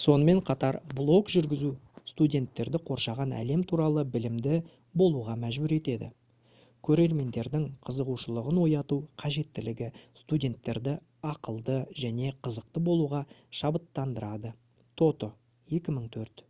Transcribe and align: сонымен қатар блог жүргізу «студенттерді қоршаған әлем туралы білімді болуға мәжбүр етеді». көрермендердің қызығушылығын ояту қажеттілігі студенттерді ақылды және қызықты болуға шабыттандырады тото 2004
сонымен 0.00 0.38
қатар 0.48 0.76
блог 0.96 1.30
жүргізу 1.34 1.68
«студенттерді 2.10 2.80
қоршаған 2.88 3.30
әлем 3.36 3.60
туралы 3.70 4.02
білімді 4.16 4.58
болуға 5.02 5.36
мәжбүр 5.44 5.72
етеді». 5.76 6.08
көрермендердің 6.88 7.64
қызығушылығын 7.88 8.58
ояту 8.64 8.98
қажеттілігі 9.24 9.88
студенттерді 10.24 10.94
ақылды 11.34 11.78
және 12.04 12.34
қызықты 12.48 12.82
болуға 12.90 13.22
шабыттандырады 13.62 14.52
тото 15.04 15.32
2004 15.78 16.46